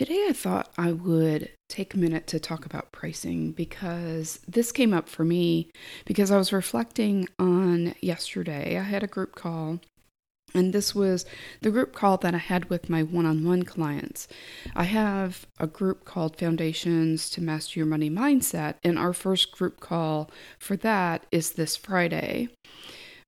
Today, 0.00 0.28
I 0.30 0.32
thought 0.32 0.72
I 0.78 0.92
would 0.92 1.50
take 1.68 1.92
a 1.92 1.98
minute 1.98 2.26
to 2.28 2.40
talk 2.40 2.64
about 2.64 2.90
pricing 2.90 3.52
because 3.52 4.40
this 4.48 4.72
came 4.72 4.94
up 4.94 5.10
for 5.10 5.26
me 5.26 5.68
because 6.06 6.30
I 6.30 6.38
was 6.38 6.54
reflecting 6.54 7.28
on 7.38 7.94
yesterday. 8.00 8.78
I 8.78 8.84
had 8.84 9.02
a 9.02 9.06
group 9.06 9.34
call, 9.34 9.78
and 10.54 10.72
this 10.72 10.94
was 10.94 11.26
the 11.60 11.70
group 11.70 11.92
call 11.92 12.16
that 12.16 12.34
I 12.34 12.38
had 12.38 12.70
with 12.70 12.88
my 12.88 13.02
one 13.02 13.26
on 13.26 13.44
one 13.44 13.64
clients. 13.64 14.26
I 14.74 14.84
have 14.84 15.46
a 15.58 15.66
group 15.66 16.06
called 16.06 16.38
Foundations 16.38 17.28
to 17.28 17.42
Master 17.42 17.78
Your 17.78 17.86
Money 17.86 18.08
Mindset, 18.08 18.76
and 18.82 18.98
our 18.98 19.12
first 19.12 19.52
group 19.52 19.80
call 19.80 20.30
for 20.58 20.78
that 20.78 21.26
is 21.30 21.52
this 21.52 21.76
Friday. 21.76 22.48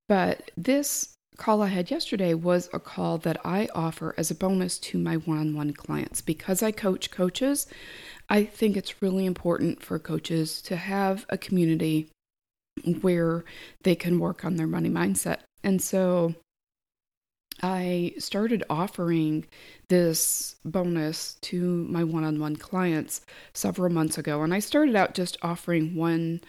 But 0.08 0.50
this 0.56 1.12
call 1.42 1.60
I 1.60 1.66
had 1.66 1.90
yesterday 1.90 2.34
was 2.34 2.70
a 2.72 2.78
call 2.78 3.18
that 3.18 3.36
I 3.44 3.68
offer 3.74 4.14
as 4.16 4.30
a 4.30 4.34
bonus 4.34 4.78
to 4.78 4.96
my 4.96 5.16
one 5.16 5.38
on 5.38 5.56
one 5.56 5.72
clients. 5.72 6.20
Because 6.20 6.62
I 6.62 6.70
coach 6.70 7.10
coaches, 7.10 7.66
I 8.28 8.44
think 8.44 8.76
it's 8.76 9.02
really 9.02 9.26
important 9.26 9.82
for 9.82 9.98
coaches 9.98 10.62
to 10.62 10.76
have 10.76 11.26
a 11.30 11.36
community 11.36 12.08
where 13.00 13.44
they 13.82 13.96
can 13.96 14.20
work 14.20 14.44
on 14.44 14.54
their 14.54 14.68
money 14.68 14.88
mindset. 14.88 15.40
And 15.64 15.82
so 15.82 16.36
I 17.60 18.14
started 18.18 18.62
offering 18.70 19.44
this 19.88 20.54
bonus 20.64 21.34
to 21.42 21.86
my 21.90 22.04
one 22.04 22.22
on 22.22 22.38
one 22.38 22.54
clients 22.54 23.20
several 23.52 23.92
months 23.92 24.16
ago. 24.16 24.42
And 24.42 24.54
I 24.54 24.60
started 24.60 24.94
out 24.94 25.14
just 25.14 25.38
offering 25.42 25.96
one 25.96 26.40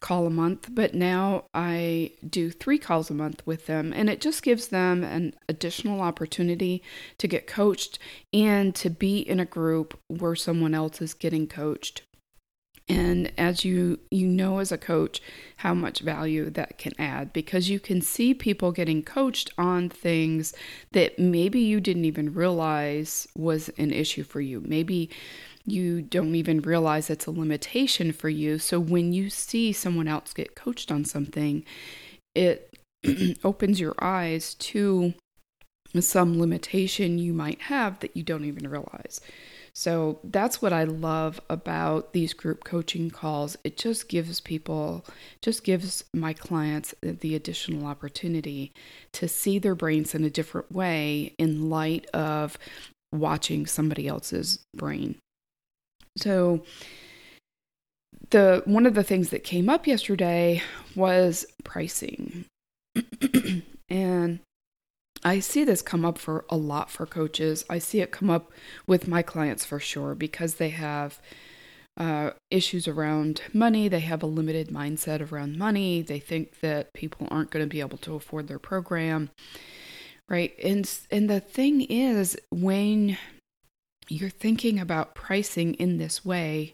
call 0.00 0.26
a 0.26 0.30
month, 0.30 0.68
but 0.72 0.94
now 0.94 1.44
I 1.52 2.12
do 2.28 2.50
three 2.50 2.78
calls 2.78 3.10
a 3.10 3.14
month 3.14 3.44
with 3.46 3.66
them, 3.66 3.92
and 3.92 4.08
it 4.08 4.20
just 4.20 4.42
gives 4.42 4.68
them 4.68 5.02
an 5.02 5.34
additional 5.48 6.00
opportunity 6.00 6.82
to 7.18 7.26
get 7.26 7.46
coached 7.46 7.98
and 8.32 8.74
to 8.76 8.90
be 8.90 9.18
in 9.18 9.40
a 9.40 9.44
group 9.44 9.98
where 10.08 10.36
someone 10.36 10.74
else 10.74 11.02
is 11.02 11.14
getting 11.14 11.46
coached. 11.46 12.02
And 12.90 13.32
as 13.36 13.66
you 13.66 13.98
you 14.10 14.26
know 14.26 14.60
as 14.60 14.72
a 14.72 14.78
coach 14.78 15.20
how 15.56 15.74
much 15.74 16.00
value 16.00 16.48
that 16.50 16.78
can 16.78 16.92
add 16.98 17.34
because 17.34 17.68
you 17.68 17.78
can 17.78 18.00
see 18.00 18.32
people 18.32 18.72
getting 18.72 19.02
coached 19.02 19.50
on 19.58 19.90
things 19.90 20.54
that 20.92 21.18
maybe 21.18 21.60
you 21.60 21.80
didn't 21.80 22.06
even 22.06 22.32
realize 22.32 23.28
was 23.36 23.68
an 23.76 23.92
issue 23.92 24.22
for 24.22 24.40
you. 24.40 24.62
Maybe 24.64 25.10
you 25.70 26.02
don't 26.02 26.34
even 26.34 26.60
realize 26.60 27.10
it's 27.10 27.26
a 27.26 27.30
limitation 27.30 28.12
for 28.12 28.28
you. 28.28 28.58
So 28.58 28.80
when 28.80 29.12
you 29.12 29.30
see 29.30 29.72
someone 29.72 30.08
else 30.08 30.32
get 30.32 30.54
coached 30.54 30.90
on 30.90 31.04
something, 31.04 31.64
it 32.34 32.76
opens 33.44 33.80
your 33.80 33.94
eyes 34.00 34.54
to 34.54 35.14
some 36.00 36.38
limitation 36.38 37.18
you 37.18 37.32
might 37.32 37.62
have 37.62 37.98
that 38.00 38.16
you 38.16 38.22
don't 38.22 38.44
even 38.44 38.68
realize. 38.68 39.20
So 39.78 40.18
that's 40.24 40.60
what 40.60 40.72
I 40.72 40.84
love 40.84 41.40
about 41.48 42.12
these 42.12 42.34
group 42.34 42.64
coaching 42.64 43.10
calls. 43.10 43.56
It 43.62 43.76
just 43.76 44.08
gives 44.08 44.40
people, 44.40 45.04
just 45.40 45.62
gives 45.62 46.04
my 46.12 46.32
clients 46.32 46.94
the 47.00 47.36
additional 47.36 47.86
opportunity 47.86 48.72
to 49.12 49.28
see 49.28 49.60
their 49.60 49.76
brains 49.76 50.14
in 50.14 50.24
a 50.24 50.30
different 50.30 50.72
way 50.72 51.34
in 51.38 51.70
light 51.70 52.06
of 52.06 52.58
watching 53.12 53.66
somebody 53.66 54.08
else's 54.08 54.58
brain. 54.76 55.16
So 56.16 56.64
the 58.30 58.62
one 58.64 58.86
of 58.86 58.94
the 58.94 59.02
things 59.02 59.30
that 59.30 59.44
came 59.44 59.68
up 59.68 59.86
yesterday 59.86 60.62
was 60.94 61.46
pricing. 61.64 62.44
and 63.88 64.40
I 65.24 65.40
see 65.40 65.64
this 65.64 65.82
come 65.82 66.04
up 66.04 66.18
for 66.18 66.44
a 66.48 66.56
lot 66.56 66.90
for 66.90 67.06
coaches. 67.06 67.64
I 67.68 67.78
see 67.78 68.00
it 68.00 68.12
come 68.12 68.30
up 68.30 68.52
with 68.86 69.08
my 69.08 69.22
clients 69.22 69.64
for 69.64 69.80
sure 69.80 70.14
because 70.14 70.56
they 70.56 70.70
have 70.70 71.20
uh, 71.96 72.30
issues 72.50 72.86
around 72.86 73.42
money. 73.52 73.88
They 73.88 74.00
have 74.00 74.22
a 74.22 74.26
limited 74.26 74.68
mindset 74.68 75.32
around 75.32 75.58
money. 75.58 76.02
They 76.02 76.20
think 76.20 76.60
that 76.60 76.92
people 76.92 77.26
aren't 77.30 77.50
going 77.50 77.64
to 77.64 77.68
be 77.68 77.80
able 77.80 77.98
to 77.98 78.14
afford 78.14 78.46
their 78.46 78.60
program, 78.60 79.30
right? 80.28 80.52
And 80.62 80.88
and 81.10 81.28
the 81.28 81.40
thing 81.40 81.80
is, 81.82 82.36
when 82.50 83.18
you're 84.08 84.30
thinking 84.30 84.78
about 84.78 85.14
pricing 85.14 85.74
in 85.74 85.98
this 85.98 86.24
way, 86.24 86.72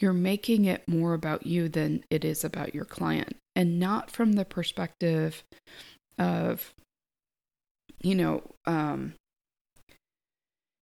you're 0.00 0.12
making 0.12 0.64
it 0.64 0.86
more 0.88 1.14
about 1.14 1.46
you 1.46 1.68
than 1.68 2.04
it 2.10 2.24
is 2.24 2.44
about 2.44 2.74
your 2.74 2.84
client, 2.84 3.36
and 3.54 3.78
not 3.78 4.10
from 4.10 4.32
the 4.32 4.44
perspective 4.44 5.44
of, 6.18 6.74
you 8.02 8.14
know, 8.14 8.42
um, 8.66 9.14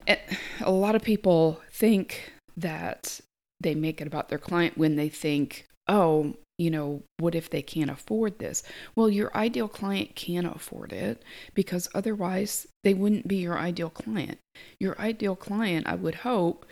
it, 0.06 0.20
a 0.60 0.70
lot 0.70 0.94
of 0.94 1.02
people 1.02 1.60
think 1.70 2.32
that 2.56 3.20
they 3.60 3.74
make 3.74 4.00
it 4.00 4.06
about 4.06 4.28
their 4.28 4.38
client 4.38 4.76
when 4.76 4.96
they 4.96 5.08
think, 5.08 5.66
oh, 5.88 6.34
you 6.62 6.70
know, 6.70 7.02
what 7.18 7.34
if 7.34 7.50
they 7.50 7.60
can't 7.60 7.90
afford 7.90 8.38
this? 8.38 8.62
Well, 8.94 9.10
your 9.10 9.36
ideal 9.36 9.66
client 9.66 10.14
can 10.14 10.46
afford 10.46 10.92
it 10.92 11.20
because 11.54 11.88
otherwise 11.92 12.68
they 12.84 12.94
wouldn't 12.94 13.26
be 13.26 13.36
your 13.36 13.58
ideal 13.58 13.90
client. 13.90 14.38
Your 14.78 14.96
ideal 15.00 15.34
client, 15.34 15.88
I 15.88 15.96
would 15.96 16.14
hope, 16.16 16.64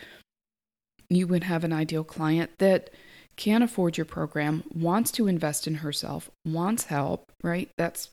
you 1.08 1.26
would 1.26 1.42
have 1.42 1.64
an 1.64 1.72
ideal 1.72 2.04
client 2.04 2.52
that 2.58 2.90
can 3.34 3.62
afford 3.62 3.96
your 3.96 4.04
program, 4.04 4.62
wants 4.72 5.10
to 5.12 5.26
invest 5.26 5.66
in 5.66 5.76
herself, 5.76 6.30
wants 6.44 6.84
help, 6.84 7.24
right? 7.42 7.68
That's 7.76 8.10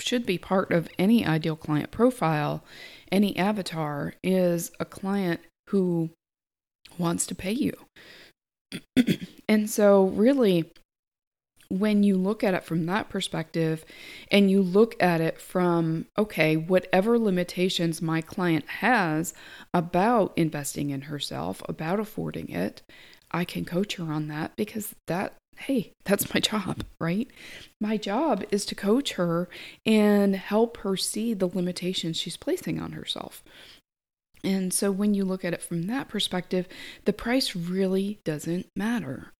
should 0.00 0.26
be 0.26 0.38
part 0.38 0.72
of 0.72 0.88
any 0.98 1.24
ideal 1.24 1.56
client 1.56 1.90
profile. 1.90 2.64
Any 3.12 3.36
avatar 3.36 4.14
is 4.24 4.72
a 4.80 4.86
client 4.86 5.40
who 5.68 6.10
wants 6.98 7.26
to 7.26 7.34
pay 7.34 7.52
you. 7.52 7.76
and 9.48 9.68
so, 9.68 10.04
really, 10.04 10.72
when 11.70 12.02
you 12.02 12.16
look 12.16 12.42
at 12.42 12.52
it 12.52 12.64
from 12.64 12.84
that 12.86 13.08
perspective 13.08 13.84
and 14.30 14.50
you 14.50 14.60
look 14.60 15.00
at 15.00 15.20
it 15.20 15.40
from, 15.40 16.06
okay, 16.18 16.56
whatever 16.56 17.18
limitations 17.18 18.02
my 18.02 18.20
client 18.20 18.68
has 18.68 19.32
about 19.72 20.32
investing 20.36 20.90
in 20.90 21.02
herself, 21.02 21.62
about 21.68 22.00
affording 22.00 22.48
it, 22.48 22.82
I 23.30 23.44
can 23.44 23.64
coach 23.64 23.94
her 23.96 24.12
on 24.12 24.26
that 24.28 24.56
because 24.56 24.96
that, 25.06 25.34
hey, 25.58 25.92
that's 26.04 26.34
my 26.34 26.40
job, 26.40 26.82
right? 27.00 27.28
My 27.80 27.96
job 27.96 28.44
is 28.50 28.66
to 28.66 28.74
coach 28.74 29.12
her 29.12 29.48
and 29.86 30.34
help 30.34 30.78
her 30.78 30.96
see 30.96 31.34
the 31.34 31.46
limitations 31.46 32.16
she's 32.16 32.36
placing 32.36 32.80
on 32.80 32.92
herself. 32.92 33.44
And 34.42 34.74
so 34.74 34.90
when 34.90 35.14
you 35.14 35.24
look 35.24 35.44
at 35.44 35.54
it 35.54 35.62
from 35.62 35.82
that 35.84 36.08
perspective, 36.08 36.66
the 37.04 37.12
price 37.12 37.54
really 37.54 38.18
doesn't 38.24 38.66
matter. 38.74 39.32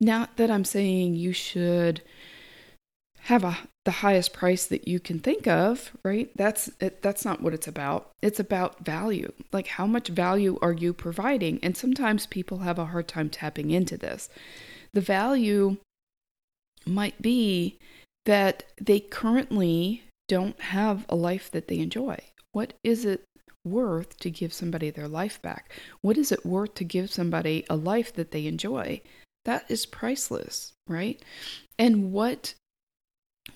Not 0.00 0.36
that 0.36 0.50
I'm 0.50 0.64
saying 0.64 1.14
you 1.14 1.32
should 1.32 2.02
have 3.20 3.44
a 3.44 3.58
the 3.86 3.90
highest 3.92 4.32
price 4.32 4.66
that 4.66 4.88
you 4.88 4.98
can 4.98 5.20
think 5.20 5.46
of, 5.46 5.92
right? 6.04 6.30
That's 6.34 6.68
it, 6.80 7.02
that's 7.02 7.24
not 7.24 7.40
what 7.40 7.54
it's 7.54 7.68
about. 7.68 8.10
It's 8.20 8.40
about 8.40 8.84
value. 8.84 9.32
Like 9.52 9.68
how 9.68 9.86
much 9.86 10.08
value 10.08 10.58
are 10.60 10.72
you 10.72 10.92
providing? 10.92 11.60
And 11.62 11.76
sometimes 11.76 12.26
people 12.26 12.58
have 12.58 12.80
a 12.80 12.86
hard 12.86 13.06
time 13.06 13.30
tapping 13.30 13.70
into 13.70 13.96
this. 13.96 14.28
The 14.92 15.00
value 15.00 15.76
might 16.84 17.22
be 17.22 17.78
that 18.24 18.64
they 18.80 18.98
currently 18.98 20.02
don't 20.28 20.60
have 20.60 21.06
a 21.08 21.14
life 21.14 21.48
that 21.52 21.68
they 21.68 21.78
enjoy. 21.78 22.18
What 22.50 22.72
is 22.82 23.04
it 23.04 23.22
worth 23.64 24.18
to 24.18 24.30
give 24.30 24.52
somebody 24.52 24.90
their 24.90 25.08
life 25.08 25.40
back? 25.42 25.70
What 26.00 26.18
is 26.18 26.32
it 26.32 26.44
worth 26.44 26.74
to 26.74 26.84
give 26.84 27.12
somebody 27.12 27.64
a 27.70 27.76
life 27.76 28.12
that 28.14 28.32
they 28.32 28.46
enjoy? 28.46 29.00
That 29.46 29.64
is 29.68 29.86
priceless, 29.86 30.72
right? 30.88 31.22
And 31.78 32.12
what 32.12 32.54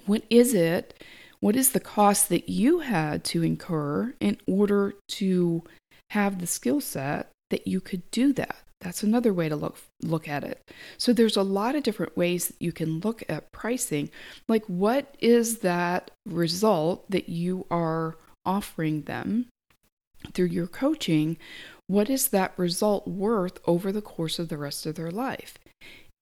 what 0.06 0.23
is 0.31 0.55
it? 0.55 1.03
What 1.41 1.56
is 1.56 1.71
the 1.71 1.81
cost 1.81 2.28
that 2.28 2.49
you 2.49 2.78
had 2.78 3.25
to 3.25 3.43
incur 3.43 4.15
in 4.21 4.39
order 4.47 4.95
to 5.09 5.65
have 6.11 6.39
the 6.39 6.47
skill 6.47 6.81
set 6.81 7.31
that 7.51 7.67
you 7.67 7.81
could 7.81 8.09
do 8.13 8.33
that? 8.34 8.57
That's 8.81 9.03
another 9.03 9.33
way 9.33 9.48
to 9.48 9.57
look 9.57 9.78
look 10.01 10.28
at 10.28 10.45
it. 10.45 10.63
So 10.97 11.13
there's 11.13 11.37
a 11.37 11.42
lot 11.42 11.75
of 11.75 11.83
different 11.83 12.16
ways 12.16 12.47
that 12.47 12.63
you 12.63 12.71
can 12.71 13.01
look 13.01 13.25
at 13.28 13.51
pricing. 13.51 14.10
Like 14.47 14.65
what 14.66 15.16
is 15.19 15.59
that 15.59 16.13
result 16.25 17.10
that 17.10 17.28
you 17.28 17.66
are 17.69 18.16
offering 18.47 19.03
them 19.03 19.47
through 20.34 20.47
your 20.47 20.69
coaching? 20.69 21.37
What 21.89 22.09
is 22.09 22.28
that 22.28 22.57
result 22.57 23.09
worth 23.09 23.59
over 23.66 23.91
the 23.91 24.01
course 24.01 24.39
of 24.39 24.51
the 24.51 24.57
rest 24.57 24.87
of 24.87 24.95
their 24.95 25.10
life? 25.10 25.59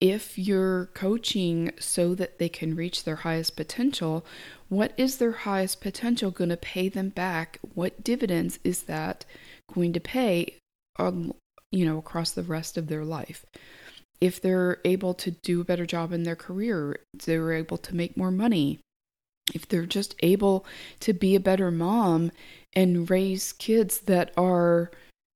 If 0.01 0.39
you're 0.39 0.87
coaching 0.95 1.73
so 1.79 2.15
that 2.15 2.39
they 2.39 2.49
can 2.49 2.77
reach 2.77 3.05
their 3.05 3.17
highest 3.17 3.57
potential, 3.57 4.25
what 4.69 4.93
is 4.97 5.17
their 5.17 5.33
highest 5.33 5.81
potential 5.81 6.31
going 6.31 6.51
to 6.51 6.57
pay 6.57 6.89
them 6.89 7.09
back? 7.09 7.59
What 7.75 8.05
dividends 8.05 8.59
is 8.63 8.85
that 8.85 9.25
going 9.73 9.93
to 9.95 10.01
pay 10.01 10.55
um, 10.99 11.35
you 11.71 11.85
know, 11.85 11.99
across 11.99 12.31
the 12.31 12.43
rest 12.43 12.77
of 12.77 12.87
their 12.87 13.05
life? 13.05 13.45
If 14.21 14.41
they're 14.41 14.79
able 14.85 15.15
to 15.15 15.33
do 15.33 15.61
a 15.61 15.65
better 15.65 15.87
job 15.87 16.13
in 16.13 16.23
their 16.23 16.37
career, 16.37 17.01
they're 17.25 17.53
able 17.53 17.79
to 17.79 17.95
make 17.95 18.17
more 18.17 18.33
money, 18.33 18.79
if 19.55 19.67
they're 19.69 19.87
just 19.87 20.15
able 20.21 20.65
to 21.01 21.13
be 21.13 21.35
a 21.35 21.41
better 21.41 21.71
mom 21.71 22.31
and 22.75 23.11
raise 23.11 23.53
kids 23.53 24.01
that 24.01 24.33
are 24.37 24.91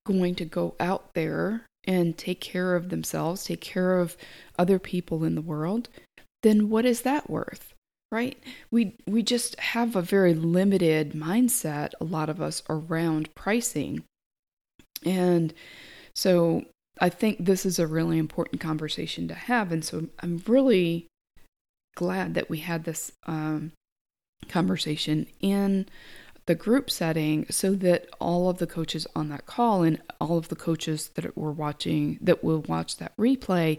going 0.04 0.34
to 0.34 0.44
go 0.44 0.74
out 0.80 1.14
there 1.14 1.66
and 1.84 2.16
take 2.16 2.40
care 2.40 2.74
of 2.74 2.88
themselves, 2.88 3.44
take 3.44 3.60
care 3.60 3.98
of 3.98 4.16
other 4.58 4.78
people 4.78 5.24
in 5.24 5.34
the 5.34 5.40
world, 5.40 5.88
then 6.42 6.68
what 6.68 6.84
is 6.84 7.02
that 7.02 7.28
worth? 7.28 7.74
Right? 8.10 8.38
We 8.70 8.96
we 9.06 9.22
just 9.22 9.58
have 9.58 9.96
a 9.96 10.02
very 10.02 10.34
limited 10.34 11.12
mindset 11.12 11.92
a 12.00 12.04
lot 12.04 12.28
of 12.28 12.40
us 12.40 12.62
around 12.68 13.34
pricing. 13.34 14.04
And 15.04 15.54
so 16.14 16.66
I 17.00 17.08
think 17.08 17.38
this 17.40 17.64
is 17.64 17.78
a 17.78 17.86
really 17.86 18.18
important 18.18 18.60
conversation 18.60 19.28
to 19.28 19.34
have 19.34 19.72
and 19.72 19.84
so 19.84 20.08
I'm 20.20 20.42
really 20.46 21.06
glad 21.94 22.34
that 22.34 22.50
we 22.50 22.58
had 22.58 22.84
this 22.84 23.12
um, 23.26 23.72
conversation 24.48 25.26
in 25.40 25.86
the 26.46 26.54
group 26.54 26.90
setting 26.90 27.46
so 27.50 27.74
that 27.74 28.08
all 28.20 28.48
of 28.48 28.58
the 28.58 28.66
coaches 28.66 29.06
on 29.14 29.28
that 29.28 29.46
call 29.46 29.82
and 29.82 30.00
all 30.20 30.38
of 30.38 30.48
the 30.48 30.56
coaches 30.56 31.08
that 31.14 31.36
were 31.36 31.52
watching 31.52 32.18
that 32.20 32.42
will 32.42 32.62
watch 32.62 32.96
that 32.96 33.16
replay 33.16 33.78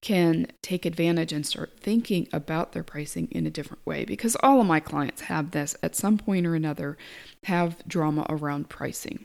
can 0.00 0.46
take 0.62 0.86
advantage 0.86 1.32
and 1.32 1.44
start 1.44 1.72
thinking 1.80 2.28
about 2.32 2.72
their 2.72 2.84
pricing 2.84 3.26
in 3.32 3.46
a 3.46 3.50
different 3.50 3.84
way 3.84 4.04
because 4.04 4.36
all 4.42 4.60
of 4.60 4.66
my 4.66 4.78
clients 4.78 5.22
have 5.22 5.50
this 5.50 5.74
at 5.82 5.96
some 5.96 6.16
point 6.16 6.46
or 6.46 6.54
another 6.54 6.96
have 7.44 7.82
drama 7.88 8.24
around 8.28 8.68
pricing 8.68 9.24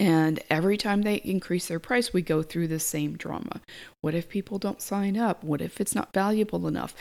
and 0.00 0.40
every 0.48 0.78
time 0.78 1.02
they 1.02 1.16
increase 1.16 1.68
their 1.68 1.78
price, 1.78 2.10
we 2.10 2.22
go 2.22 2.42
through 2.42 2.68
the 2.68 2.80
same 2.80 3.18
drama. 3.18 3.60
What 4.00 4.14
if 4.14 4.30
people 4.30 4.58
don't 4.58 4.80
sign 4.80 5.14
up? 5.14 5.44
What 5.44 5.60
if 5.60 5.78
it's 5.78 5.94
not 5.94 6.14
valuable 6.14 6.66
enough? 6.66 6.94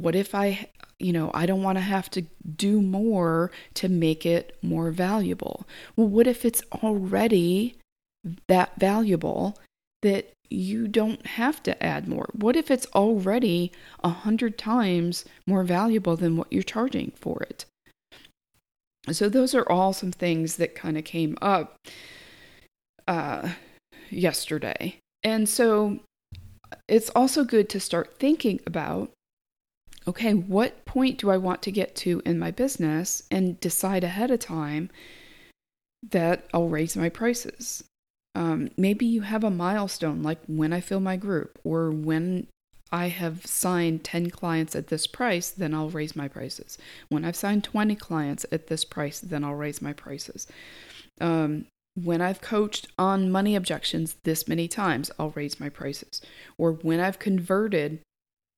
What 0.00 0.14
if 0.14 0.34
I, 0.34 0.68
you 0.98 1.12
know, 1.12 1.30
I 1.34 1.46
don't 1.46 1.62
want 1.62 1.78
to 1.78 1.82
have 1.82 2.10
to 2.10 2.22
do 2.56 2.80
more 2.80 3.50
to 3.74 3.88
make 3.88 4.24
it 4.26 4.56
more 4.62 4.90
valuable? 4.90 5.66
Well, 5.96 6.08
what 6.08 6.26
if 6.26 6.44
it's 6.44 6.62
already 6.82 7.76
that 8.48 8.78
valuable 8.78 9.58
that 10.02 10.32
you 10.48 10.88
don't 10.88 11.24
have 11.26 11.62
to 11.64 11.82
add 11.82 12.08
more? 12.08 12.28
What 12.32 12.56
if 12.56 12.70
it's 12.70 12.86
already 12.94 13.72
a 14.02 14.10
hundred 14.10 14.58
times 14.58 15.24
more 15.46 15.64
valuable 15.64 16.16
than 16.16 16.36
what 16.36 16.52
you're 16.52 16.62
charging 16.62 17.12
for 17.16 17.42
it? 17.42 17.64
So, 19.10 19.28
those 19.28 19.54
are 19.54 19.68
all 19.70 19.92
some 19.92 20.10
things 20.12 20.56
that 20.56 20.74
kind 20.74 20.98
of 20.98 21.04
came 21.04 21.38
up 21.40 21.76
uh, 23.06 23.50
yesterday. 24.10 24.98
And 25.22 25.48
so 25.48 26.00
it's 26.88 27.10
also 27.10 27.44
good 27.44 27.68
to 27.70 27.80
start 27.80 28.18
thinking 28.18 28.60
about 28.66 29.10
okay, 30.06 30.34
what 30.34 30.84
point 30.84 31.18
do 31.18 31.30
I 31.30 31.36
want 31.36 31.62
to 31.62 31.72
get 31.72 31.96
to 31.96 32.22
in 32.24 32.38
my 32.38 32.50
business 32.50 33.22
and 33.30 33.58
decide 33.60 34.04
ahead 34.04 34.30
of 34.30 34.40
time 34.40 34.90
that 36.10 36.46
I'll 36.52 36.68
raise 36.68 36.96
my 36.96 37.08
prices. 37.08 37.84
Um, 38.34 38.70
maybe 38.76 39.06
you 39.06 39.22
have 39.22 39.44
a 39.44 39.50
milestone 39.50 40.22
like 40.22 40.38
when 40.46 40.72
I 40.72 40.80
fill 40.80 41.00
my 41.00 41.16
group 41.16 41.58
or 41.64 41.90
when 41.90 42.46
I 42.92 43.08
have 43.08 43.46
signed 43.46 44.04
10 44.04 44.30
clients 44.30 44.76
at 44.76 44.88
this 44.88 45.06
price, 45.06 45.50
then 45.50 45.74
I'll 45.74 45.90
raise 45.90 46.14
my 46.14 46.28
prices. 46.28 46.78
When 47.08 47.24
I've 47.24 47.36
signed 47.36 47.64
20 47.64 47.96
clients 47.96 48.46
at 48.52 48.68
this 48.68 48.84
price, 48.84 49.20
then 49.20 49.42
I'll 49.42 49.54
raise 49.54 49.82
my 49.82 49.92
prices. 49.92 50.46
Um, 51.20 51.66
when 51.94 52.20
I've 52.20 52.42
coached 52.42 52.88
on 52.98 53.30
money 53.32 53.56
objections 53.56 54.16
this 54.22 54.46
many 54.46 54.68
times, 54.68 55.10
I'll 55.18 55.30
raise 55.30 55.58
my 55.58 55.70
prices. 55.70 56.20
Or 56.58 56.72
when 56.72 57.00
I've 57.00 57.18
converted 57.18 58.00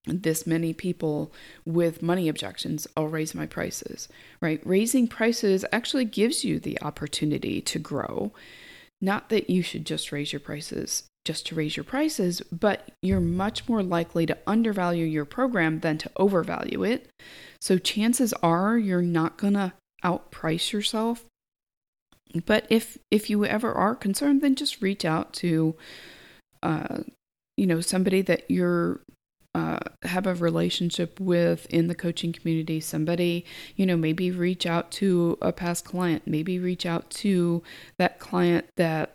this 0.09 0.47
many 0.47 0.73
people 0.73 1.33
with 1.65 2.03
money 2.03 2.29
objections, 2.29 2.87
I'll 2.97 3.07
raise 3.07 3.35
my 3.35 3.47
prices, 3.47 4.09
right? 4.41 4.61
Raising 4.65 5.09
prices 5.09 5.65
actually 5.73 6.05
gives 6.05 6.45
you 6.45 6.59
the 6.59 6.81
opportunity 6.83 7.61
to 7.63 7.79
grow. 7.79 8.33
Not 9.01 9.29
that 9.29 9.49
you 9.49 9.63
should 9.63 9.87
just 9.87 10.11
raise 10.11 10.33
your 10.33 10.41
prices 10.41 11.05
just 11.25 11.47
to 11.47 11.55
raise 11.55 11.77
your 11.77 11.85
prices, 11.85 12.41
but 12.51 12.91
you're 13.03 13.21
much 13.21 13.69
more 13.69 13.83
likely 13.83 14.25
to 14.27 14.39
undervalue 14.47 15.05
your 15.05 15.27
program 15.27 15.81
than 15.81 15.99
to 15.99 16.11
overvalue 16.17 16.83
it. 16.85 17.09
So 17.61 17.77
chances 17.77 18.33
are 18.43 18.79
you're 18.79 19.03
not 19.03 19.37
going 19.37 19.55
to 19.55 19.73
outprice 20.05 20.73
yourself 20.73 21.25
but 22.45 22.67
if 22.69 22.99
if 23.11 23.31
you 23.31 23.45
ever 23.45 23.73
are 23.73 23.95
concerned, 23.95 24.43
then 24.43 24.55
just 24.55 24.83
reach 24.83 25.05
out 25.05 25.33
to, 25.35 25.77
uh, 26.63 26.99
you 27.57 27.67
know, 27.67 27.81
somebody 27.81 28.23
that 28.23 28.51
you're 28.51 29.01
uh, 29.59 29.79
have 30.05 30.27
a 30.27 30.35
relationship 30.35 31.19
with 31.19 31.67
in 31.67 31.89
the 31.89 31.95
coaching 31.95 32.33
community. 32.33 32.81
Somebody, 32.81 33.45
you 33.75 33.85
know, 33.85 33.97
maybe 33.97 34.31
reach 34.31 34.67
out 34.67 34.93
to 34.93 35.37
a 35.43 35.53
past 35.53 35.85
client. 35.85 36.23
Maybe 36.27 36.59
reach 36.59 36.87
out 36.87 37.11
to 37.11 37.63
that 37.99 38.21
client 38.21 38.67
that 38.77 39.15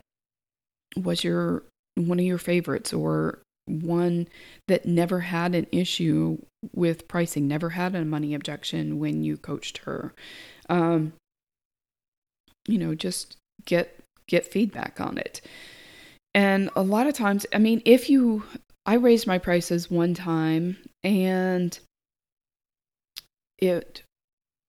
was 0.96 1.24
your 1.24 1.64
one 1.96 2.18
of 2.18 2.24
your 2.24 2.38
favorites 2.38 2.92
or 2.92 3.38
one 3.66 4.28
that 4.68 4.84
never 4.84 5.20
had 5.20 5.54
an 5.54 5.66
issue 5.72 6.38
with 6.74 7.08
pricing, 7.08 7.48
never 7.48 7.70
had 7.70 7.94
a 7.94 8.04
money 8.04 8.34
objection 8.34 8.98
when 8.98 9.22
you 9.24 9.38
coached 9.38 9.78
her. 9.78 10.12
Um, 10.68 11.14
you 12.66 12.76
know, 12.76 12.94
just 12.94 13.36
get 13.64 13.98
get 14.26 14.46
feedback 14.46 15.00
on 15.00 15.16
it. 15.16 15.40
And 16.34 16.68
a 16.74 16.82
lot 16.82 17.06
of 17.06 17.14
times, 17.14 17.46
I 17.52 17.58
mean, 17.58 17.80
if 17.84 18.10
you 18.10 18.42
I 18.86 18.94
raised 18.94 19.26
my 19.26 19.38
prices 19.38 19.90
one 19.90 20.14
time 20.14 20.76
and 21.02 21.78
it 23.58 24.02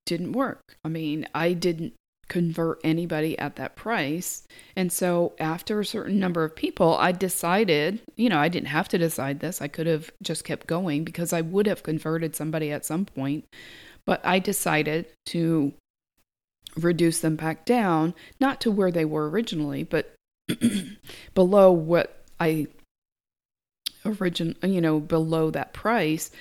didn't 0.06 0.33
work. 0.33 0.77
I 0.83 0.89
mean, 0.89 1.27
I 1.33 1.53
didn't 1.53 1.94
convert 2.27 2.79
anybody 2.83 3.38
at 3.38 3.56
that 3.57 3.75
price. 3.75 4.47
And 4.75 4.91
so 4.91 5.33
after 5.39 5.79
a 5.79 5.85
certain 5.85 6.19
number 6.19 6.44
of 6.44 6.56
people, 6.56 6.95
I 6.97 7.12
decided, 7.12 8.01
you 8.15 8.29
know, 8.29 8.39
I 8.39 8.50
didn't 8.50 8.67
have 8.67 8.88
to 8.89 8.97
decide 8.97 9.39
this. 9.39 9.62
I 9.62 9.67
could 9.67 9.88
have 9.88 10.12
just 10.23 10.44
kept 10.44 10.68
going 10.68 11.03
because 11.03 11.33
I 11.33 11.41
would 11.41 11.68
have 11.68 11.83
converted 11.83 12.35
somebody 12.35 12.71
at 12.71 12.85
some 12.85 13.06
point. 13.06 13.45
But 14.06 14.21
I 14.25 14.39
decided 14.39 15.07
to 15.27 15.73
reduce 16.75 17.21
them 17.21 17.35
back 17.35 17.65
down, 17.65 18.13
not 18.39 18.61
to 18.61 18.71
where 18.71 18.91
they 18.91 19.06
were 19.06 19.29
originally, 19.29 19.83
but 19.83 20.13
below 21.33 21.71
what 21.71 22.23
I 22.39 22.68
origin, 24.06 24.56
you 24.63 24.81
know, 24.81 25.00
below 25.00 25.52
that 25.52 25.74
price. 25.74 26.31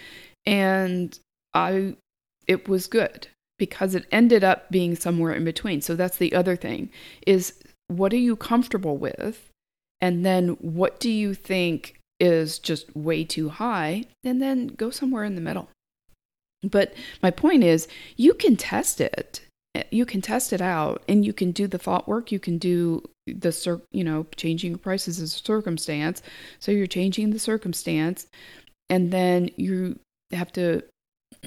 And 0.47 1.19
I, 1.53 1.97
it 2.47 2.69
was 2.69 2.87
good 2.87 3.29
because 3.59 3.95
it 3.95 4.07
ended 4.13 4.45
up 4.45 4.71
being 4.71 4.97
somewhere 4.97 5.33
in 5.33 5.45
between. 5.45 5.81
So 5.81 5.95
that's 5.95 6.19
the 6.19 6.35
other 6.35 6.57
thing 6.57 6.91
is 7.27 7.55
what 7.89 8.13
are 8.13 8.17
you 8.19 8.37
comfortable 8.37 8.97
with? 8.97 9.51
And 10.01 10.25
then 10.25 10.51
what 10.61 11.01
do 11.01 11.11
you 11.11 11.35
think 11.35 11.99
is 12.21 12.59
just 12.59 12.95
way 12.97 13.25
too 13.25 13.49
high? 13.49 14.05
And 14.23 14.43
then 14.43 14.69
go 14.69 14.91
somewhere 14.91 15.25
in 15.25 15.35
the 15.35 15.41
middle. 15.41 15.69
But 16.63 16.95
my 17.23 17.31
point 17.31 17.63
is, 17.63 17.89
you 18.17 18.35
can 18.35 18.57
test 18.57 19.01
it 19.01 19.43
you 19.91 20.07
can 20.07 20.21
test 20.21 20.53
it 20.53 20.61
out 20.61 21.03
and 21.09 21.25
you 21.25 21.33
can 21.33 21.51
do 21.51 21.67
the 21.67 21.79
thought 21.79 22.07
work 22.07 22.31
you 22.31 22.39
can 22.39 22.59
do 22.59 23.03
the 23.27 23.53
cir- 23.53 23.83
you 23.91 24.05
know 24.05 24.27
changing 24.37 24.77
prices 24.77 25.19
is 25.19 25.35
a 25.35 25.39
circumstance 25.39 26.23
so 26.59 26.71
you're 26.71 26.87
changing 26.87 27.31
the 27.31 27.39
circumstance 27.39 28.27
and 28.91 29.11
then 29.11 29.49
you 29.57 29.99
have 30.33 30.53
to 30.53 30.83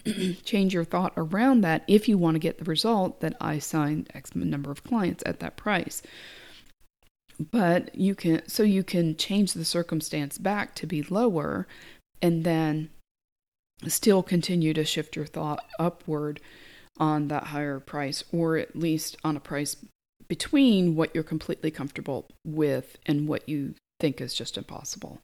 change 0.43 0.73
your 0.73 0.83
thought 0.83 1.13
around 1.17 1.61
that 1.61 1.83
if 1.87 2.07
you 2.07 2.17
want 2.17 2.35
to 2.35 2.39
get 2.39 2.57
the 2.57 2.65
result 2.65 3.21
that 3.21 3.35
I 3.39 3.59
signed 3.59 4.09
X 4.13 4.35
number 4.35 4.71
of 4.71 4.83
clients 4.83 5.23
at 5.25 5.39
that 5.39 5.57
price. 5.57 6.01
But 7.39 7.93
you 7.95 8.15
can, 8.15 8.47
so 8.47 8.63
you 8.63 8.83
can 8.83 9.15
change 9.15 9.53
the 9.53 9.65
circumstance 9.65 10.37
back 10.37 10.73
to 10.75 10.87
be 10.87 11.03
lower 11.03 11.67
and 12.21 12.43
then 12.43 12.89
still 13.87 14.23
continue 14.23 14.73
to 14.73 14.83
shift 14.83 15.15
your 15.15 15.27
thought 15.27 15.63
upward 15.79 16.41
on 16.99 17.27
that 17.27 17.45
higher 17.45 17.79
price, 17.79 18.23
or 18.31 18.57
at 18.57 18.75
least 18.75 19.17
on 19.23 19.37
a 19.37 19.39
price 19.39 19.75
between 20.27 20.95
what 20.95 21.13
you're 21.13 21.23
completely 21.23 21.71
comfortable 21.71 22.27
with 22.45 22.97
and 23.05 23.27
what 23.27 23.47
you 23.47 23.75
think 23.99 24.19
is 24.21 24.33
just 24.33 24.57
impossible. 24.57 25.21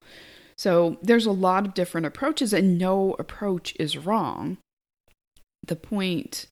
So 0.58 0.98
there's 1.02 1.26
a 1.26 1.32
lot 1.32 1.66
of 1.66 1.74
different 1.74 2.08
approaches, 2.08 2.54
and 2.54 2.78
no 2.78 3.16
approach 3.20 3.76
is 3.80 3.98
wrong. 3.98 4.58
The 5.66 5.76
point 5.76 6.48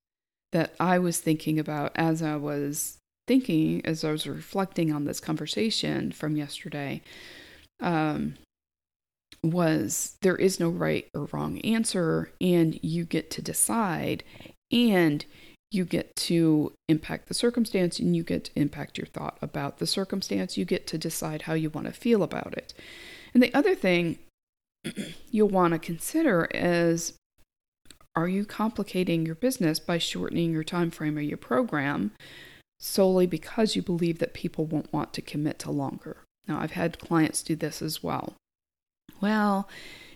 that 0.51 0.73
I 0.79 0.99
was 0.99 1.19
thinking 1.19 1.59
about 1.59 1.91
as 1.95 2.21
I 2.21 2.35
was 2.35 2.97
thinking, 3.27 3.85
as 3.85 4.03
I 4.03 4.11
was 4.11 4.27
reflecting 4.27 4.91
on 4.91 5.05
this 5.05 5.19
conversation 5.19 6.11
from 6.11 6.35
yesterday, 6.35 7.01
um, 7.79 8.35
was 9.43 10.17
there 10.21 10.35
is 10.35 10.59
no 10.59 10.69
right 10.69 11.07
or 11.13 11.27
wrong 11.31 11.59
answer, 11.59 12.31
and 12.41 12.79
you 12.83 13.05
get 13.05 13.31
to 13.31 13.41
decide 13.41 14.23
and 14.71 15.25
you 15.71 15.85
get 15.85 16.15
to 16.17 16.73
impact 16.89 17.27
the 17.27 17.33
circumstance 17.33 17.97
and 17.97 18.15
you 18.15 18.23
get 18.23 18.45
to 18.45 18.51
impact 18.55 18.97
your 18.97 19.07
thought 19.07 19.37
about 19.41 19.77
the 19.77 19.87
circumstance. 19.87 20.57
You 20.57 20.65
get 20.65 20.85
to 20.87 20.97
decide 20.97 21.43
how 21.43 21.53
you 21.53 21.69
want 21.69 21.87
to 21.87 21.93
feel 21.93 22.23
about 22.23 22.53
it. 22.57 22.73
And 23.33 23.41
the 23.41 23.53
other 23.53 23.73
thing 23.73 24.19
you'll 25.31 25.47
want 25.47 25.73
to 25.73 25.79
consider 25.79 26.49
is 26.53 27.13
are 28.15 28.27
you 28.27 28.43
complicating 28.43 29.25
your 29.25 29.35
business 29.35 29.79
by 29.79 29.97
shortening 29.97 30.51
your 30.51 30.65
time 30.65 30.91
frame 30.91 31.17
or 31.17 31.21
your 31.21 31.37
program 31.37 32.11
solely 32.81 33.27
because 33.27 33.75
you 33.75 33.81
believe 33.81 34.19
that 34.19 34.33
people 34.33 34.65
won't 34.65 34.91
want 34.91 35.13
to 35.13 35.21
commit 35.21 35.59
to 35.59 35.71
longer. 35.71 36.17
Now, 36.47 36.59
I've 36.59 36.71
had 36.71 36.99
clients 36.99 37.43
do 37.43 37.55
this 37.55 37.81
as 37.81 38.01
well. 38.01 38.33
Well, 39.21 39.69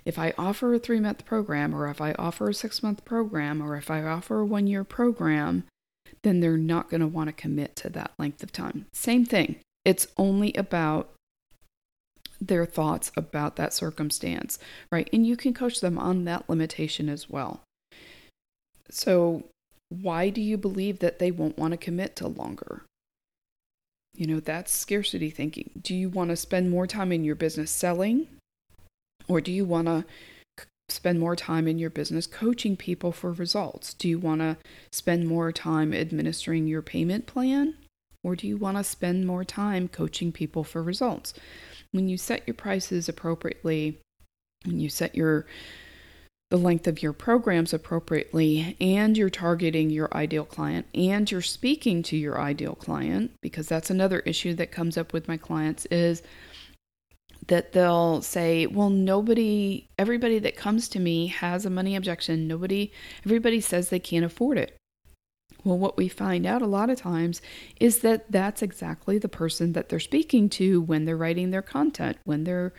if 0.06 0.20
I 0.20 0.34
offer 0.38 0.74
a 0.74 0.80
three 0.80 1.00
month 1.00 1.26
program, 1.26 1.74
or 1.74 1.90
if 1.90 2.00
I 2.00 2.14
offer 2.14 2.50
a 2.50 2.54
six 2.54 2.84
month 2.84 3.04
program, 3.06 3.62
or 3.62 3.76
if 3.76 3.90
I 3.90 4.04
offer 4.04 4.42
a 4.42 4.46
one 4.46 4.68
year 4.68 4.84
program, 4.84 5.64
then 6.22 6.40
they're 6.40 6.58
not 6.58 6.90
going 6.90 7.02
to 7.02 7.08
want 7.08 7.28
to 7.28 7.34
commit 7.34 7.76
to 7.78 7.90
that 7.90 8.12
length 8.20 8.44
of 8.44 8.52
time. 8.52 8.86
Same 8.94 9.26
thing. 9.26 9.58
It's 9.84 10.08
only 10.18 10.54
about 10.54 11.10
their 12.42 12.66
thoughts 12.66 13.12
about 13.16 13.56
that 13.56 13.74
circumstance, 13.74 14.60
right? 14.92 15.10
And 15.14 15.26
you 15.26 15.38
can 15.38 15.54
coach 15.54 15.82
them 15.82 15.98
on 15.98 16.26
that 16.26 16.50
limitation 16.50 17.10
as 17.10 17.30
well. 17.30 17.62
So, 18.90 19.46
why 19.90 20.30
do 20.30 20.42
you 20.42 20.58
believe 20.58 21.00
that 21.00 21.20
they 21.20 21.32
won't 21.32 21.58
want 21.58 21.72
to 21.72 21.78
commit 21.78 22.16
to 22.18 22.28
longer? 22.28 22.84
You 24.16 24.28
know, 24.28 24.40
that's 24.40 24.72
scarcity 24.72 25.30
thinking. 25.30 25.72
Do 25.82 25.94
you 25.94 26.10
want 26.10 26.30
to 26.30 26.36
spend 26.36 26.70
more 26.70 26.88
time 26.88 27.12
in 27.12 27.24
your 27.24 27.36
business 27.36 27.72
selling? 27.72 28.28
Or 29.28 29.42
do 29.42 29.52
you 29.52 29.66
want 29.66 29.88
to 29.88 30.06
spend 30.90 31.20
more 31.20 31.36
time 31.36 31.68
in 31.68 31.80
your 31.80 31.90
business 31.90 32.28
coaching 32.28 32.78
people 32.78 33.12
for 33.12 33.32
results? 33.32 33.94
Do 33.94 34.08
you 34.08 34.20
want 34.20 34.42
to 34.42 34.58
spend 34.92 35.28
more 35.28 35.52
time 35.52 35.94
administering 35.94 36.68
your 36.68 36.82
payment 36.82 37.26
plan? 37.26 37.76
Or 38.24 38.36
do 38.36 38.48
you 38.48 38.58
want 38.58 38.78
to 38.78 38.84
spend 38.84 39.28
more 39.28 39.44
time 39.44 39.88
coaching 39.88 40.32
people 40.32 40.64
for 40.64 40.82
results? 40.82 41.34
When 41.92 42.08
you 42.08 42.18
set 42.18 42.48
your 42.48 42.56
prices 42.56 43.08
appropriately, 43.08 44.00
when 44.66 44.80
you 44.80 44.90
set 44.90 45.16
your 45.16 45.46
the 46.52 46.58
length 46.58 46.88
of 46.88 47.02
your 47.02 47.14
programs 47.14 47.74
appropriately 47.74 48.78
and 48.80 49.18
you're 49.18 49.32
targeting 49.32 49.90
your 49.90 50.08
ideal 50.16 50.46
client 50.46 50.86
and 50.94 51.30
you're 51.30 51.42
speaking 51.42 52.04
to 52.04 52.16
your 52.16 52.40
ideal 52.40 52.76
client 52.76 53.32
because 53.42 53.68
that's 53.68 53.90
another 53.90 54.20
issue 54.20 54.54
that 54.54 54.72
comes 54.72 54.96
up 54.96 55.12
with 55.12 55.28
my 55.28 55.38
clients 55.38 55.86
is 55.88 56.22
that 57.48 57.74
they'll 57.74 58.22
say, 58.22 58.66
well, 58.68 58.90
nobody, 58.90 59.88
everybody 60.00 60.40
that 60.40 60.56
comes 60.56 60.90
to 60.90 61.00
me 61.00 61.28
has 61.28 61.66
a 61.66 61.70
money 61.70 61.96
objection. 61.96 62.48
Nobody, 62.48 62.92
everybody 63.26 63.62
says 63.62 63.90
they 63.90 64.00
can't 64.00 64.26
afford 64.26 64.58
it. 64.58 64.76
Well, 65.64 65.78
what 65.78 65.98
we 65.98 66.08
find 66.08 66.46
out 66.46 66.62
a 66.62 66.68
lot 66.68 66.90
of 66.90 67.00
times 67.00 67.42
is 67.80 68.00
that 68.00 68.32
that's 68.32 68.62
exactly 68.62 69.18
the 69.18 69.30
person 69.30 69.74
that 69.74 69.90
they're 69.90 70.00
speaking 70.00 70.50
to 70.50 70.82
when 70.82 71.06
they're 71.06 71.18
writing 71.18 71.52
their 71.52 71.64
content, 71.64 72.18
when 72.24 72.44
they're 72.44 72.74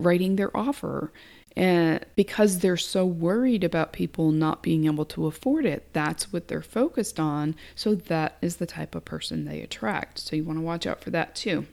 writing 0.00 0.36
their 0.36 0.54
offer. 0.56 1.12
And 1.56 2.04
because 2.16 2.60
they're 2.60 2.76
so 2.76 3.04
worried 3.04 3.64
about 3.64 3.92
people 3.92 4.30
not 4.30 4.62
being 4.62 4.86
able 4.86 5.04
to 5.06 5.26
afford 5.26 5.66
it, 5.66 5.92
that's 5.92 6.32
what 6.32 6.48
they're 6.48 6.62
focused 6.62 7.20
on. 7.20 7.54
So 7.74 7.94
that 7.94 8.38
is 8.40 8.56
the 8.56 8.66
type 8.66 8.94
of 8.94 9.04
person 9.04 9.44
they 9.44 9.60
attract. 9.60 10.18
So 10.18 10.36
you 10.36 10.44
want 10.44 10.58
to 10.58 10.64
watch 10.64 10.86
out 10.86 11.02
for 11.02 11.10
that 11.10 11.34
too. 11.34 11.66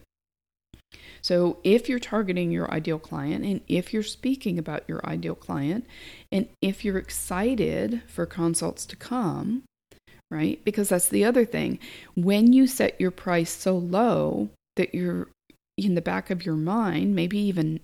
So, 1.21 1.57
if 1.63 1.89
you're 1.89 1.99
targeting 1.99 2.51
your 2.51 2.71
ideal 2.71 2.99
client 2.99 3.45
and 3.45 3.61
if 3.67 3.93
you're 3.93 4.03
speaking 4.03 4.57
about 4.57 4.83
your 4.87 5.05
ideal 5.05 5.35
client 5.35 5.85
and 6.31 6.47
if 6.61 6.83
you're 6.85 6.97
excited 6.97 8.01
for 8.07 8.25
consults 8.25 8.85
to 8.87 8.95
come, 8.95 9.63
right? 10.29 10.63
Because 10.63 10.89
that's 10.89 11.09
the 11.09 11.25
other 11.25 11.45
thing. 11.45 11.79
When 12.15 12.53
you 12.53 12.67
set 12.67 12.99
your 12.99 13.11
price 13.11 13.51
so 13.51 13.77
low 13.77 14.49
that 14.75 14.93
you're 14.93 15.27
in 15.77 15.95
the 15.95 16.01
back 16.01 16.29
of 16.29 16.45
your 16.45 16.55
mind, 16.55 17.15
maybe 17.15 17.37
even 17.39 17.79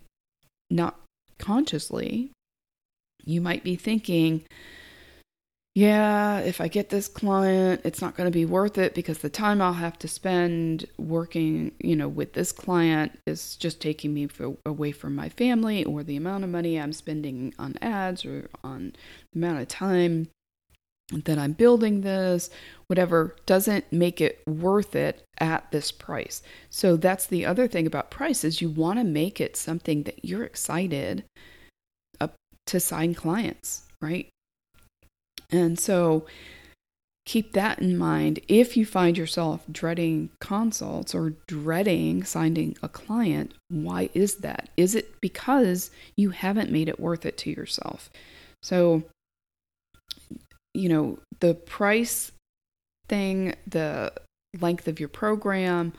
not 0.70 1.00
consciously, 1.38 2.32
you 3.26 3.40
might 3.40 3.64
be 3.64 3.76
thinking, 3.76 4.44
yeah, 5.76 6.40
if 6.40 6.62
I 6.62 6.68
get 6.68 6.90
this 6.90 7.08
client, 7.08 7.82
it's 7.84 8.02
not 8.02 8.16
going 8.16 8.28
to 8.28 8.32
be 8.32 8.46
worth 8.46 8.78
it 8.78 8.94
because 8.94 9.20
the 9.20 9.30
time 9.30 9.62
I'll 9.62 9.74
have 9.74 9.98
to 10.00 10.08
spend 10.08 10.86
working, 10.98 11.72
you 11.80 11.96
know, 11.96 12.08
with 12.08 12.34
this 12.34 12.52
client 12.52 13.18
is 13.26 13.56
just 13.56 13.82
taking 13.82 14.14
me 14.14 14.28
for, 14.28 14.56
away 14.66 14.92
from 14.92 15.16
my 15.16 15.30
family 15.30 15.84
or 15.84 16.04
the 16.04 16.16
amount 16.16 16.44
of 16.44 16.52
money 16.52 16.80
I'm 16.80 16.94
spending 16.94 17.56
on 17.58 17.76
ads 17.82 18.24
or 18.24 18.50
on 18.64 18.94
the 19.32 19.40
amount 19.40 19.62
of 19.62 19.68
time 19.68 20.30
that 21.12 21.40
I'm 21.40 21.54
building 21.54 22.02
this, 22.02 22.50
whatever, 22.88 23.36
doesn't 23.46 23.92
make 23.92 24.22
it 24.22 24.44
worth 24.48 24.96
it 24.96 25.24
at 25.40 25.72
this 25.72 25.92
price. 25.92 26.44
So 26.70 26.98
that's 26.98 27.26
the 27.26 27.46
other 27.46 27.68
thing 27.68 27.88
about 27.88 28.12
price 28.12 28.44
is 28.44 28.62
you 28.62 28.70
want 28.70 29.00
to 29.00 29.04
make 29.04 29.42
it 29.42 29.58
something 29.58 30.04
that 30.04 30.24
you're 30.24 30.44
excited 30.44 31.24
to 32.66 32.80
sign 32.80 33.14
clients, 33.14 33.84
right? 34.02 34.30
And 35.54 35.80
so 35.80 36.26
keep 37.26 37.54
that 37.54 37.80
in 37.80 37.98
mind 37.98 38.40
if 38.48 38.76
you 38.76 38.86
find 38.86 39.18
yourself 39.18 39.64
dreading 39.72 40.30
consults 40.40 41.16
or 41.16 41.36
dreading 41.48 42.24
signing 42.24 42.76
a 42.82 42.90
client. 42.90 43.54
Why 43.70 44.10
is 44.14 44.38
that? 44.38 44.70
Is 44.76 44.96
it 44.96 45.22
because 45.22 45.92
you 46.18 46.32
haven't 46.32 46.72
made 46.72 46.90
it 46.90 47.00
worth 47.00 47.26
it 47.26 47.38
to 47.40 47.52
yourself? 47.52 48.10
So, 48.62 49.04
you 50.74 50.90
know, 50.90 51.20
the 51.40 51.54
price 51.54 52.32
thing, 53.08 53.56
the 53.68 54.12
length 54.60 54.88
of 54.88 55.00
your 55.00 55.10
program, 55.10 55.94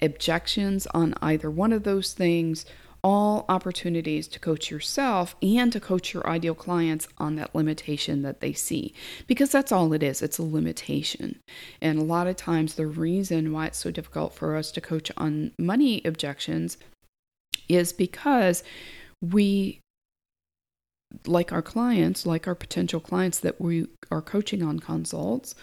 objections 0.00 0.86
on 0.94 1.14
either 1.20 1.50
one 1.50 1.72
of 1.72 1.82
those 1.82 2.12
things 2.12 2.64
all 3.02 3.44
opportunities 3.48 4.28
to 4.28 4.38
coach 4.38 4.70
yourself 4.70 5.34
and 5.42 5.72
to 5.72 5.80
coach 5.80 6.12
your 6.12 6.26
ideal 6.26 6.54
clients 6.54 7.08
on 7.18 7.36
that 7.36 7.54
limitation 7.54 8.22
that 8.22 8.40
they 8.40 8.52
see. 8.52 8.92
Because 9.26 9.50
that's 9.50 9.72
all 9.72 9.92
it 9.92 10.02
is 10.02 10.22
it's 10.22 10.38
a 10.38 10.42
limitation. 10.42 11.38
And 11.80 11.98
a 11.98 12.04
lot 12.04 12.26
of 12.26 12.36
times, 12.36 12.74
the 12.74 12.86
reason 12.86 13.52
why 13.52 13.66
it's 13.66 13.78
so 13.78 13.90
difficult 13.90 14.34
for 14.34 14.56
us 14.56 14.70
to 14.72 14.80
coach 14.80 15.10
on 15.16 15.52
money 15.58 16.02
objections 16.04 16.76
is 17.68 17.92
because 17.92 18.62
we 19.22 19.80
like 21.26 21.52
our 21.52 21.62
clients, 21.62 22.26
like 22.26 22.46
our 22.46 22.54
potential 22.54 23.00
clients 23.00 23.40
that 23.40 23.60
we 23.60 23.86
are 24.10 24.22
coaching 24.22 24.62
on 24.62 24.78
consults, 24.78 25.54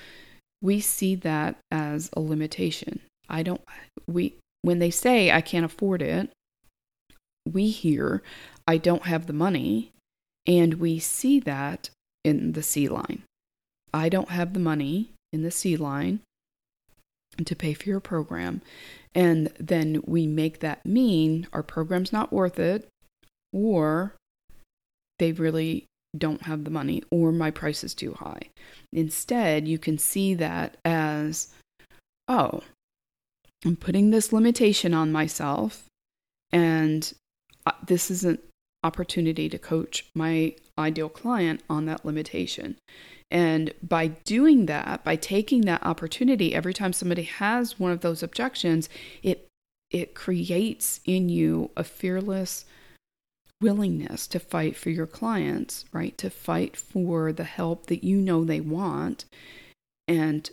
we 0.61 0.79
see 0.79 1.15
that 1.15 1.57
as 1.71 2.09
a 2.13 2.19
limitation. 2.19 2.99
I 3.29 3.43
don't, 3.43 3.61
we, 4.07 4.35
when 4.61 4.79
they 4.79 4.89
say 4.91 5.31
I 5.31 5.41
can't 5.41 5.65
afford 5.65 6.01
it, 6.01 6.29
we 7.53 7.69
hear, 7.69 8.21
I 8.67 8.77
don't 8.77 9.03
have 9.03 9.27
the 9.27 9.33
money, 9.33 9.91
and 10.45 10.75
we 10.75 10.99
see 10.99 11.39
that 11.41 11.89
in 12.23 12.53
the 12.53 12.63
C 12.63 12.87
line. 12.87 13.23
I 13.93 14.09
don't 14.09 14.29
have 14.29 14.53
the 14.53 14.59
money 14.59 15.11
in 15.31 15.43
the 15.43 15.51
C 15.51 15.75
line 15.77 16.19
to 17.43 17.55
pay 17.55 17.73
for 17.73 17.89
your 17.89 17.99
program. 17.99 18.61
And 19.13 19.51
then 19.59 20.01
we 20.05 20.27
make 20.27 20.59
that 20.59 20.85
mean 20.85 21.47
our 21.53 21.63
program's 21.63 22.13
not 22.13 22.33
worth 22.33 22.59
it, 22.59 22.87
or 23.51 24.13
they 25.19 25.31
really 25.31 25.85
don't 26.17 26.43
have 26.43 26.63
the 26.63 26.69
money, 26.69 27.03
or 27.11 27.31
my 27.31 27.51
price 27.51 27.83
is 27.83 27.93
too 27.93 28.13
high. 28.13 28.49
Instead, 28.93 29.67
you 29.67 29.77
can 29.77 29.97
see 29.97 30.33
that 30.35 30.77
as, 30.85 31.49
oh, 32.27 32.61
I'm 33.65 33.75
putting 33.75 34.11
this 34.11 34.31
limitation 34.31 34.93
on 34.93 35.11
myself, 35.11 35.85
and 36.51 37.11
this 37.85 38.11
is 38.11 38.23
an 38.23 38.39
opportunity 38.83 39.49
to 39.49 39.57
coach 39.57 40.05
my 40.13 40.55
ideal 40.77 41.09
client 41.09 41.61
on 41.69 41.85
that 41.85 42.05
limitation. 42.05 42.77
And 43.29 43.73
by 43.83 44.07
doing 44.07 44.67
that, 44.67 45.03
by 45.03 45.15
taking 45.17 45.61
that 45.61 45.83
opportunity 45.83 46.55
every 46.55 46.73
time 46.73 46.93
somebody 46.93 47.23
has 47.23 47.79
one 47.79 47.91
of 47.91 48.01
those 48.01 48.23
objections, 48.23 48.89
it 49.21 49.47
it 49.89 50.13
creates 50.13 50.99
in 51.05 51.29
you 51.29 51.71
a 51.77 51.83
fearless 51.83 52.65
willingness 53.61 54.27
to 54.27 54.39
fight 54.39 54.75
for 54.75 54.89
your 54.89 55.07
clients, 55.07 55.85
right? 55.91 56.17
To 56.17 56.29
fight 56.29 56.75
for 56.75 57.31
the 57.31 57.45
help 57.45 57.87
that 57.87 58.03
you 58.03 58.17
know 58.17 58.43
they 58.43 58.59
want 58.59 59.25
and 60.07 60.49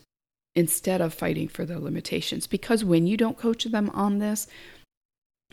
instead 0.55 1.01
of 1.01 1.13
fighting 1.13 1.49
for 1.49 1.65
their 1.65 1.79
limitations 1.79 2.47
because 2.47 2.85
when 2.85 3.07
you 3.07 3.17
don't 3.17 3.39
coach 3.39 3.65
them 3.65 3.91
on 3.91 4.19
this, 4.19 4.47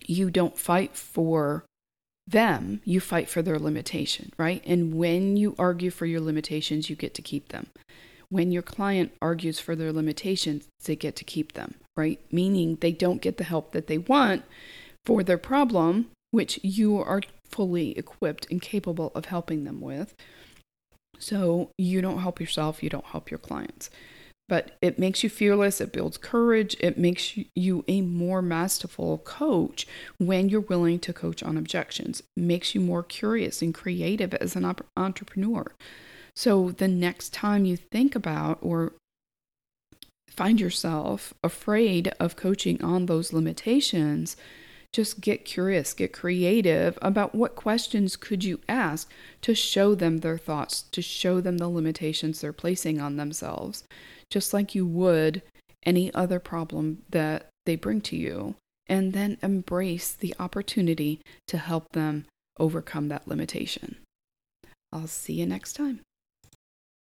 you 0.08 0.30
don't 0.30 0.58
fight 0.58 0.96
for 0.96 1.66
them, 2.28 2.82
you 2.86 3.00
fight 3.00 3.30
for 3.30 3.42
their 3.42 3.60
limitation, 3.60 4.32
right? 4.38 4.62
And 4.66 4.94
when 4.96 5.38
you 5.38 5.56
argue 5.58 5.92
for 5.92 6.06
your 6.06 6.22
limitations, 6.22 6.90
you 6.90 6.96
get 6.96 7.14
to 7.16 7.22
keep 7.22 7.50
them. 7.50 7.68
When 8.30 8.52
your 8.52 8.62
client 8.62 9.12
argues 9.22 9.60
for 9.60 9.76
their 9.76 9.92
limitations, 9.92 10.68
they 10.86 10.96
get 10.96 11.16
to 11.18 11.24
keep 11.24 11.54
them, 11.54 11.76
right? 11.98 12.20
Meaning 12.32 12.78
they 12.80 12.92
don't 12.92 13.22
get 13.22 13.38
the 13.38 13.44
help 13.44 13.72
that 13.74 13.88
they 13.88 13.98
want 13.98 14.44
for 15.06 15.24
their 15.24 15.38
problem, 15.38 16.10
which 16.32 16.60
you 16.64 16.98
are 16.98 17.22
fully 17.50 17.98
equipped 17.98 18.48
and 18.50 18.62
capable 18.62 19.12
of 19.14 19.26
helping 19.26 19.66
them 19.66 19.82
with. 19.82 20.16
So 21.20 21.72
you 21.78 22.02
don't 22.02 22.20
help 22.20 22.40
yourself, 22.40 22.82
you 22.82 22.90
don't 22.90 23.06
help 23.06 23.30
your 23.30 23.38
clients 23.38 23.90
but 24.52 24.72
it 24.82 25.00
makes 25.00 25.24
you 25.24 25.30
fearless, 25.30 25.80
it 25.80 25.94
builds 25.94 26.18
courage, 26.18 26.76
it 26.82 26.98
makes 26.98 27.40
you 27.56 27.86
a 27.88 28.02
more 28.02 28.42
masterful 28.42 29.20
coach 29.20 29.88
when 30.18 30.50
you're 30.50 30.60
willing 30.60 31.00
to 31.00 31.14
coach 31.14 31.42
on 31.42 31.56
objections. 31.56 32.22
It 32.36 32.42
makes 32.42 32.76
you 32.76 32.82
more 32.82 33.02
curious 33.02 33.62
and 33.62 33.74
creative 33.74 34.34
as 34.34 34.58
an 34.58 34.76
entrepreneur. 34.98 35.72
So 36.36 36.72
the 36.72 36.90
next 36.90 37.32
time 37.32 37.64
you 37.64 37.78
think 37.78 38.14
about 38.14 38.58
or 38.62 38.92
find 40.30 40.60
yourself 40.60 41.34
afraid 41.42 42.12
of 42.20 42.36
coaching 42.36 42.84
on 42.84 43.06
those 43.06 43.32
limitations, 43.32 44.36
just 44.92 45.22
get 45.22 45.46
curious, 45.46 45.94
get 45.94 46.12
creative 46.12 47.00
about 47.02 47.34
what 47.34 47.56
questions 47.56 48.18
could 48.18 48.44
you 48.44 48.60
ask 48.68 49.10
to 49.44 49.56
show 49.56 49.96
them 49.96 50.18
their 50.18 50.38
thoughts, 50.38 50.82
to 50.92 51.02
show 51.02 51.40
them 51.40 51.58
the 51.58 51.70
limitations 51.70 52.42
they're 52.42 52.52
placing 52.52 53.00
on 53.00 53.16
themselves, 53.16 53.86
just 54.32 54.54
like 54.54 54.74
you 54.74 54.88
would 54.88 55.44
any 55.86 56.12
other 56.14 56.40
problem 56.40 57.04
that 57.10 57.48
they 57.66 57.76
bring 57.76 58.02
to 58.02 58.16
you, 58.16 58.56
and 58.88 59.14
then 59.14 59.38
embrace 59.44 60.12
the 60.14 60.34
opportunity 60.40 61.22
to 61.48 61.58
help 61.58 61.90
them 61.92 62.26
overcome 62.60 63.08
that 63.10 63.28
limitation. 63.28 63.98
I'll 64.92 65.08
see 65.08 65.34
you 65.34 65.46
next 65.46 65.74
time. 65.74 66.02